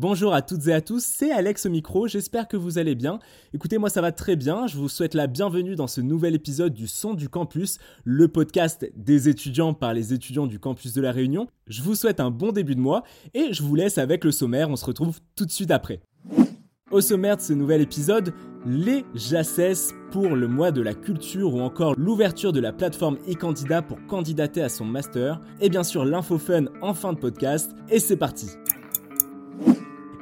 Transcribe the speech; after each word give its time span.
Bonjour 0.00 0.32
à 0.32 0.40
toutes 0.40 0.66
et 0.66 0.72
à 0.72 0.80
tous, 0.80 1.04
c'est 1.04 1.30
Alex 1.30 1.66
au 1.66 1.68
micro, 1.68 2.08
j'espère 2.08 2.48
que 2.48 2.56
vous 2.56 2.78
allez 2.78 2.94
bien. 2.94 3.18
Écoutez, 3.52 3.76
moi 3.76 3.90
ça 3.90 4.00
va 4.00 4.12
très 4.12 4.34
bien, 4.34 4.66
je 4.66 4.78
vous 4.78 4.88
souhaite 4.88 5.12
la 5.12 5.26
bienvenue 5.26 5.76
dans 5.76 5.88
ce 5.88 6.00
nouvel 6.00 6.34
épisode 6.34 6.72
du 6.72 6.88
Son 6.88 7.12
du 7.12 7.28
Campus, 7.28 7.76
le 8.04 8.26
podcast 8.26 8.90
des 8.96 9.28
étudiants 9.28 9.74
par 9.74 9.92
les 9.92 10.14
étudiants 10.14 10.46
du 10.46 10.58
campus 10.58 10.94
de 10.94 11.02
la 11.02 11.12
Réunion. 11.12 11.48
Je 11.66 11.82
vous 11.82 11.94
souhaite 11.94 12.18
un 12.18 12.30
bon 12.30 12.50
début 12.50 12.76
de 12.76 12.80
mois 12.80 13.02
et 13.34 13.52
je 13.52 13.62
vous 13.62 13.74
laisse 13.74 13.98
avec 13.98 14.24
le 14.24 14.32
sommaire, 14.32 14.70
on 14.70 14.76
se 14.76 14.86
retrouve 14.86 15.20
tout 15.36 15.44
de 15.44 15.50
suite 15.50 15.70
après. 15.70 16.00
Au 16.90 17.02
sommaire 17.02 17.36
de 17.36 17.42
ce 17.42 17.52
nouvel 17.52 17.82
épisode, 17.82 18.32
les 18.64 19.04
JACES 19.14 19.92
pour 20.12 20.34
le 20.34 20.48
mois 20.48 20.70
de 20.70 20.80
la 20.80 20.94
culture 20.94 21.54
ou 21.54 21.60
encore 21.60 21.92
l'ouverture 21.98 22.54
de 22.54 22.60
la 22.60 22.72
plateforme 22.72 23.18
e-candidat 23.28 23.82
pour 23.82 23.98
candidater 24.06 24.62
à 24.62 24.70
son 24.70 24.86
master, 24.86 25.42
et 25.60 25.68
bien 25.68 25.84
sûr 25.84 26.06
l'info 26.06 26.38
fun 26.38 26.64
en 26.80 26.94
fin 26.94 27.12
de 27.12 27.18
podcast, 27.18 27.72
et 27.90 27.98
c'est 27.98 28.16
parti 28.16 28.46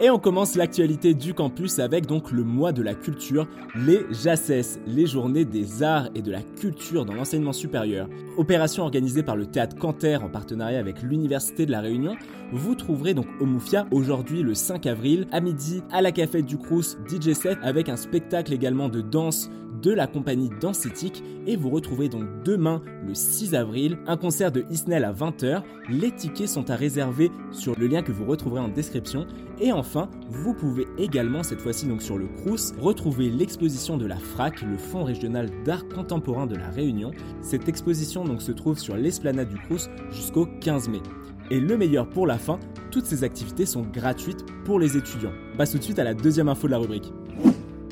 et 0.00 0.10
on 0.10 0.18
commence 0.18 0.56
l'actualité 0.56 1.14
du 1.14 1.34
campus 1.34 1.78
avec 1.78 2.06
donc 2.06 2.32
le 2.32 2.42
mois 2.42 2.72
de 2.72 2.82
la 2.82 2.94
culture, 2.94 3.46
les 3.76 4.04
JACES, 4.10 4.80
les 4.86 5.06
journées 5.06 5.44
des 5.44 5.82
arts 5.82 6.08
et 6.14 6.22
de 6.22 6.32
la 6.32 6.42
culture 6.42 7.04
dans 7.04 7.14
l'enseignement 7.14 7.52
supérieur. 7.52 8.08
Opération 8.36 8.82
organisée 8.82 9.22
par 9.22 9.36
le 9.36 9.46
théâtre 9.46 9.76
Canter 9.76 10.16
en 10.16 10.28
partenariat 10.28 10.78
avec 10.78 11.02
l'Université 11.02 11.66
de 11.66 11.70
la 11.70 11.80
Réunion. 11.80 12.16
Vous 12.52 12.74
trouverez 12.74 13.14
donc 13.14 13.26
au 13.40 13.46
Moufia 13.46 13.86
aujourd'hui 13.92 14.42
le 14.42 14.54
5 14.54 14.86
avril 14.86 15.26
à 15.30 15.40
midi 15.40 15.82
à 15.92 16.02
la 16.02 16.12
cafette 16.12 16.46
du 16.46 16.58
Crous 16.58 16.96
DJ 17.08 17.32
set 17.32 17.58
avec 17.62 17.88
un 17.88 17.96
spectacle 17.96 18.52
également 18.52 18.88
de 18.88 19.00
danse 19.00 19.48
de 19.84 19.92
la 19.92 20.06
compagnie 20.06 20.50
Dancetic 20.60 21.22
et 21.46 21.56
vous 21.56 21.68
retrouvez 21.68 22.08
donc 22.08 22.24
demain 22.42 22.82
le 23.06 23.14
6 23.14 23.54
avril 23.54 23.98
un 24.06 24.16
concert 24.16 24.50
de 24.50 24.64
Isnel 24.70 25.04
à 25.04 25.12
20h. 25.12 25.62
Les 25.90 26.10
tickets 26.10 26.48
sont 26.48 26.70
à 26.70 26.76
réserver 26.76 27.30
sur 27.52 27.78
le 27.78 27.86
lien 27.86 28.02
que 28.02 28.10
vous 28.10 28.24
retrouverez 28.24 28.60
en 28.60 28.68
description 28.68 29.26
et 29.60 29.72
enfin 29.72 30.08
vous 30.30 30.54
pouvez 30.54 30.86
également 30.96 31.42
cette 31.42 31.60
fois-ci 31.60 31.86
donc 31.86 32.00
sur 32.00 32.16
le 32.16 32.26
Crous 32.26 32.72
retrouver 32.80 33.28
l'exposition 33.28 33.98
de 33.98 34.06
la 34.06 34.16
FRAC, 34.16 34.62
le 34.62 34.78
Fonds 34.78 35.04
régional 35.04 35.50
d'art 35.64 35.86
contemporain 35.88 36.46
de 36.46 36.56
la 36.56 36.70
Réunion. 36.70 37.10
Cette 37.42 37.68
exposition 37.68 38.24
donc 38.24 38.40
se 38.40 38.52
trouve 38.52 38.78
sur 38.78 38.96
l'esplanade 38.96 39.50
du 39.50 39.56
Crous 39.56 39.90
jusqu'au 40.10 40.46
15 40.60 40.88
mai. 40.88 41.02
Et 41.50 41.60
le 41.60 41.76
meilleur 41.76 42.08
pour 42.08 42.26
la 42.26 42.38
fin, 42.38 42.58
toutes 42.90 43.04
ces 43.04 43.22
activités 43.22 43.66
sont 43.66 43.82
gratuites 43.82 44.46
pour 44.64 44.80
les 44.80 44.96
étudiants. 44.96 45.32
Passe 45.58 45.72
tout 45.72 45.78
de 45.78 45.84
suite 45.84 45.98
à 45.98 46.04
la 46.04 46.14
deuxième 46.14 46.48
info 46.48 46.66
de 46.68 46.72
la 46.72 46.78
rubrique 46.78 47.12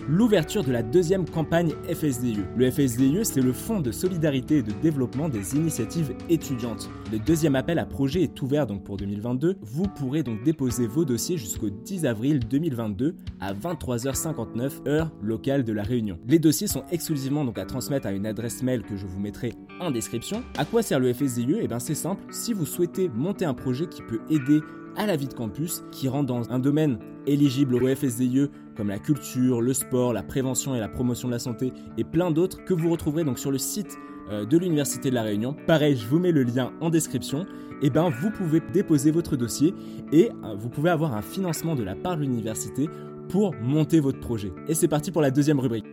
l'ouverture 0.08 0.64
de 0.64 0.72
la 0.72 0.82
deuxième 0.82 1.28
campagne 1.28 1.72
FSDE. 1.92 2.44
Le 2.56 2.70
FSDE, 2.70 3.24
c'est 3.24 3.40
le 3.40 3.52
Fonds 3.52 3.80
de 3.80 3.92
solidarité 3.92 4.58
et 4.58 4.62
de 4.62 4.72
développement 4.82 5.28
des 5.28 5.54
initiatives 5.56 6.14
étudiantes. 6.28 6.90
Le 7.10 7.18
deuxième 7.18 7.56
appel 7.56 7.78
à 7.78 7.86
projet 7.86 8.22
est 8.22 8.42
ouvert 8.42 8.66
donc 8.66 8.84
pour 8.84 8.96
2022. 8.96 9.56
Vous 9.62 9.84
pourrez 9.84 10.22
donc 10.22 10.42
déposer 10.42 10.86
vos 10.86 11.04
dossiers 11.04 11.36
jusqu'au 11.36 11.70
10 11.70 12.06
avril 12.06 12.40
2022 12.40 13.14
à 13.40 13.54
23h59 13.54 14.88
heure 14.88 15.10
locale 15.22 15.64
de 15.64 15.72
la 15.72 15.82
Réunion. 15.82 16.18
Les 16.26 16.38
dossiers 16.38 16.66
sont 16.66 16.84
exclusivement 16.90 17.44
donc 17.44 17.58
à 17.58 17.64
transmettre 17.64 18.06
à 18.06 18.12
une 18.12 18.26
adresse 18.26 18.62
mail 18.62 18.82
que 18.82 18.96
je 18.96 19.06
vous 19.06 19.20
mettrai 19.20 19.52
en 19.80 19.90
description. 19.90 20.42
À 20.56 20.64
quoi 20.64 20.82
sert 20.82 21.00
le 21.00 21.12
FSDE 21.12 21.58
Eh 21.60 21.68
bien 21.68 21.78
c'est 21.78 21.94
simple, 21.94 22.22
si 22.30 22.52
vous 22.52 22.66
souhaitez 22.66 23.08
monter 23.08 23.44
un 23.44 23.54
projet 23.54 23.86
qui 23.86 24.02
peut 24.02 24.20
aider 24.30 24.60
à 24.96 25.06
la 25.06 25.16
vie 25.16 25.28
de 25.28 25.34
campus, 25.34 25.84
qui 25.90 26.08
rentre 26.08 26.26
dans 26.26 26.50
un 26.50 26.58
domaine 26.58 26.98
éligible 27.26 27.74
au 27.74 27.94
FSDIE 27.94 28.48
comme 28.76 28.88
la 28.88 28.98
culture, 28.98 29.60
le 29.60 29.74
sport, 29.74 30.12
la 30.12 30.22
prévention 30.22 30.74
et 30.74 30.80
la 30.80 30.88
promotion 30.88 31.28
de 31.28 31.32
la 31.32 31.38
santé 31.38 31.72
et 31.98 32.04
plein 32.04 32.30
d'autres 32.30 32.64
que 32.64 32.74
vous 32.74 32.90
retrouverez 32.90 33.24
donc 33.24 33.38
sur 33.38 33.50
le 33.50 33.58
site 33.58 33.98
euh, 34.30 34.44
de 34.44 34.56
l'Université 34.56 35.10
de 35.10 35.14
la 35.14 35.22
Réunion. 35.22 35.54
Pareil, 35.66 35.96
je 35.96 36.06
vous 36.06 36.18
mets 36.18 36.32
le 36.32 36.42
lien 36.42 36.72
en 36.80 36.90
description. 36.90 37.46
Et 37.82 37.86
eh 37.86 37.90
ben, 37.90 38.10
vous 38.10 38.30
pouvez 38.30 38.60
déposer 38.72 39.10
votre 39.10 39.36
dossier 39.36 39.74
et 40.12 40.30
euh, 40.30 40.54
vous 40.56 40.68
pouvez 40.68 40.90
avoir 40.90 41.16
un 41.16 41.22
financement 41.22 41.74
de 41.74 41.82
la 41.82 41.96
part 41.96 42.16
de 42.16 42.22
l'université 42.22 42.88
pour 43.28 43.54
monter 43.60 43.98
votre 43.98 44.20
projet. 44.20 44.52
Et 44.68 44.74
c'est 44.74 44.86
parti 44.86 45.10
pour 45.10 45.20
la 45.20 45.32
deuxième 45.32 45.58
rubrique. 45.58 45.86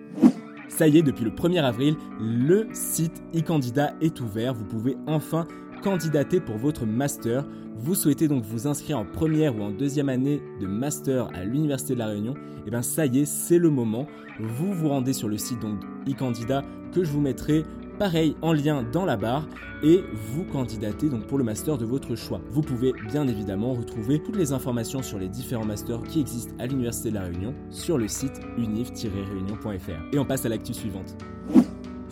Ça 0.67 0.87
y 0.87 0.99
est, 0.99 1.01
depuis 1.01 1.25
le 1.25 1.31
1er 1.31 1.63
avril, 1.63 1.95
le 2.19 2.67
site 2.73 3.23
e-candidat 3.35 3.95
est 4.01 4.21
ouvert. 4.21 4.53
Vous 4.53 4.65
pouvez 4.65 4.97
enfin 5.07 5.47
candidater 5.81 6.39
pour 6.39 6.57
votre 6.57 6.85
master. 6.85 7.45
Vous 7.77 7.95
souhaitez 7.95 8.27
donc 8.27 8.43
vous 8.43 8.67
inscrire 8.67 8.99
en 8.99 9.05
première 9.05 9.57
ou 9.57 9.61
en 9.61 9.71
deuxième 9.71 10.09
année 10.09 10.41
de 10.59 10.67
master 10.67 11.29
à 11.33 11.43
l'Université 11.43 11.93
de 11.93 11.99
la 11.99 12.07
Réunion, 12.07 12.33
et 12.33 12.63
eh 12.67 12.69
bien 12.69 12.81
ça 12.81 13.05
y 13.05 13.19
est, 13.19 13.25
c'est 13.25 13.57
le 13.57 13.69
moment. 13.69 14.05
Vous 14.39 14.73
vous 14.73 14.89
rendez 14.89 15.13
sur 15.13 15.27
le 15.27 15.37
site 15.37 15.59
donc 15.61 15.79
e-candidat 16.07 16.63
que 16.93 17.03
je 17.03 17.11
vous 17.11 17.21
mettrai 17.21 17.63
pareil 17.97 18.35
en 18.41 18.53
lien 18.53 18.83
dans 18.83 19.05
la 19.05 19.17
barre 19.17 19.47
et 19.83 20.03
vous 20.33 20.45
candidatez 20.45 21.09
donc 21.09 21.27
pour 21.27 21.37
le 21.37 21.43
master 21.43 21.77
de 21.77 21.85
votre 21.85 22.15
choix. 22.15 22.41
Vous 22.49 22.61
pouvez 22.61 22.93
bien 23.07 23.27
évidemment 23.27 23.73
retrouver 23.73 24.19
toutes 24.19 24.37
les 24.37 24.53
informations 24.53 25.03
sur 25.03 25.19
les 25.19 25.27
différents 25.27 25.65
masters 25.65 26.01
qui 26.03 26.21
existent 26.21 26.53
à 26.59 26.65
l'Université 26.65 27.09
de 27.09 27.15
la 27.15 27.23
Réunion 27.23 27.53
sur 27.69 27.97
le 27.97 28.07
site 28.07 28.39
unif-réunion.fr. 28.57 30.13
Et 30.13 30.19
on 30.19 30.25
passe 30.25 30.45
à 30.45 30.49
l'actu 30.49 30.73
suivante. 30.73 31.15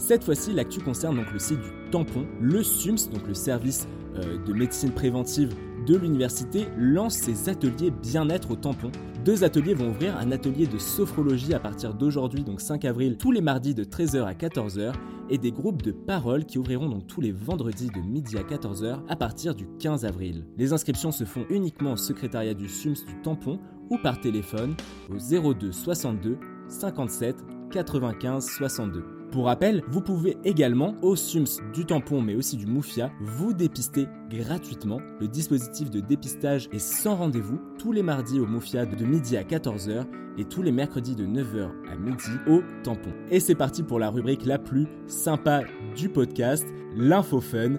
Cette 0.07 0.23
fois-ci, 0.23 0.53
l'actu 0.53 0.79
concerne 0.79 1.18
donc 1.18 1.34
le 1.34 1.38
site 1.38 1.59
du 1.59 1.69
tampon. 1.91 2.25
Le 2.40 2.63
SUMS, 2.63 3.12
donc 3.12 3.28
le 3.28 3.34
service 3.34 3.90
euh, 4.16 4.38
de 4.41 4.53
médecine 4.53 4.91
préventive 4.91 5.53
de 5.85 5.97
l'université, 5.97 6.68
lance 6.78 7.16
ses 7.16 7.50
ateliers 7.50 7.91
bien-être 7.91 8.51
au 8.51 8.56
tampon. 8.56 8.90
Deux 9.25 9.44
ateliers 9.44 9.73
vont 9.73 9.90
ouvrir, 9.90 10.16
un 10.16 10.31
atelier 10.31 10.66
de 10.66 10.78
sophrologie 10.78 11.53
à 11.53 11.59
partir 11.59 11.94
d'aujourd'hui, 11.94 12.45
donc 12.45 12.62
5 12.62 12.85
avril, 12.85 13.18
tous 13.18 13.34
les 13.34 13.41
mardis 13.41 13.75
de 13.75 13.84
13h 13.84 14.23
à 14.23 14.31
14h, 14.31 14.94
et 15.29 15.38
des 15.38 15.51
groupes 15.51 15.81
de 15.81 15.91
parole 15.91 16.45
qui 16.45 16.57
ouvriront 16.57 16.88
donc 16.88 17.06
tous 17.07 17.19
les 17.19 17.34
vendredis 17.34 17.89
de 17.89 18.00
midi 18.00 18.38
à 18.38 18.44
14h 18.44 19.00
à 19.09 19.16
partir 19.18 19.56
du 19.56 19.68
15 19.78 20.06
avril. 20.06 20.45
Les 20.57 20.72
inscriptions 20.72 21.12
se 21.12 21.25
font 21.25 21.45
uniquement 21.50 21.91
au 21.91 21.97
secrétariat 21.97 22.53
du 22.53 22.69
SUMS 22.69 23.03
du 23.06 23.22
tampon 23.24 23.59
ou 23.89 23.97
par 23.97 24.22
téléphone 24.22 24.74
au 25.09 25.18
02 25.53 25.74
62 25.74 26.38
57 26.69 27.35
95 27.72 28.45
62. 28.45 29.16
Pour 29.38 29.46
rappel, 29.46 29.84
vous 29.88 30.02
pouvez 30.02 30.36
également, 30.46 30.96
au 31.03 31.16
SUMS 31.16 31.62
du 31.72 31.86
tampon 31.86 32.24
mais 32.24 32.34
aussi 32.34 32.58
du 32.58 32.66
Moufia, 32.66 33.12
vous 33.22 33.53
dépister 33.53 34.08
gratuitement. 34.31 35.00
Le 35.20 35.28
dispositif 35.28 35.92
de 35.92 36.00
dépistage 36.00 36.68
est 36.72 36.80
sans 36.80 37.18
rendez-vous 37.18 37.59
tous 37.78 37.92
les 37.92 38.02
mardis 38.02 38.40
au 38.40 38.48
Moufia 38.48 38.88
de 38.88 39.06
midi 39.06 39.38
à 39.38 39.44
14h 39.44 40.08
et 40.40 40.46
tous 40.46 40.64
les 40.64 40.72
mercredis 40.72 41.16
de 41.16 41.28
9h 41.28 41.70
à 41.88 41.96
midi 41.98 42.31
au 42.48 42.64
tampon. 42.81 43.12
Et 43.30 43.40
c'est 43.40 43.53
parti 43.53 43.84
pour 43.84 44.00
la 44.00 44.09
rubrique 44.09 44.44
la 44.44 44.58
plus 44.58 44.88
sympa 45.06 45.62
du 45.96 46.09
podcast, 46.09 46.66
l'info 46.96 47.40
fun. 47.40 47.74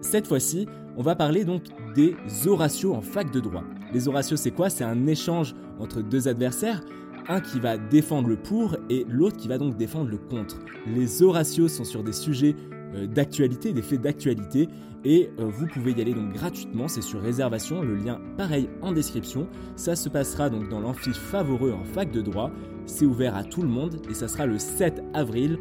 Cette 0.00 0.26
fois-ci, 0.26 0.66
on 0.96 1.02
va 1.02 1.14
parler 1.14 1.44
donc 1.44 1.64
des 1.94 2.16
oratios 2.46 2.96
en 2.96 3.02
fac 3.02 3.30
de 3.30 3.40
droit. 3.40 3.64
Les 3.92 4.08
oratios, 4.08 4.40
c'est 4.40 4.52
quoi? 4.52 4.70
C'est 4.70 4.84
un 4.84 5.06
échange 5.06 5.54
entre 5.78 6.00
deux 6.00 6.28
adversaires 6.28 6.80
un 7.28 7.40
qui 7.40 7.60
va 7.60 7.78
défendre 7.78 8.28
le 8.28 8.36
pour 8.36 8.76
et 8.90 9.04
l'autre 9.08 9.36
qui 9.36 9.48
va 9.48 9.58
donc 9.58 9.76
défendre 9.76 10.10
le 10.10 10.18
contre. 10.18 10.58
Les 10.86 11.22
oratios 11.22 11.68
sont 11.68 11.84
sur 11.84 12.02
des 12.02 12.12
sujets 12.12 12.56
euh, 12.94 13.06
d'actualité, 13.06 13.72
des 13.72 13.82
faits 13.82 14.00
d'actualité, 14.00 14.68
et 15.04 15.30
euh, 15.38 15.46
vous 15.46 15.66
pouvez 15.66 15.92
y 15.92 16.00
aller 16.00 16.14
donc 16.14 16.32
gratuitement, 16.32 16.88
c'est 16.88 17.02
sur 17.02 17.20
réservation, 17.20 17.82
le 17.82 17.96
lien 17.96 18.20
pareil 18.36 18.68
en 18.82 18.92
description. 18.92 19.48
Ça 19.76 19.96
se 19.96 20.08
passera 20.08 20.50
donc 20.50 20.68
dans 20.68 20.80
l'amphi 20.80 21.12
Favoreux 21.12 21.72
en 21.72 21.84
fac 21.84 22.12
de 22.12 22.20
droit, 22.20 22.50
c'est 22.86 23.06
ouvert 23.06 23.34
à 23.34 23.44
tout 23.44 23.62
le 23.62 23.68
monde 23.68 24.00
et 24.10 24.14
ça 24.14 24.28
sera 24.28 24.46
le 24.46 24.58
7 24.58 25.02
avril 25.14 25.58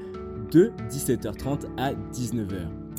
de 0.51 0.71
17h30 0.89 1.65
à 1.77 1.93
19h. 1.93 2.90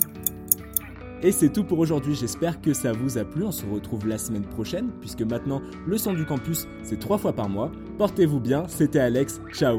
Et 1.23 1.31
c'est 1.31 1.51
tout 1.51 1.63
pour 1.63 1.79
aujourd'hui, 1.79 2.15
j'espère 2.15 2.61
que 2.61 2.73
ça 2.73 2.93
vous 2.93 3.17
a 3.17 3.25
plu, 3.25 3.45
on 3.45 3.53
se 3.53 3.65
retrouve 3.65 4.09
la 4.09 4.19
semaine 4.19 4.45
prochaine, 4.45 4.91
puisque 5.01 5.23
maintenant 5.23 5.63
le 5.87 5.97
son 5.97 6.15
du 6.15 6.25
campus 6.25 6.67
c'est 6.83 6.99
trois 6.99 7.19
fois 7.19 7.33
par 7.33 7.49
mois. 7.49 7.71
Portez-vous 7.99 8.41
bien, 8.41 8.65
c'était 8.67 8.99
Alex, 8.99 9.41
ciao 9.53 9.79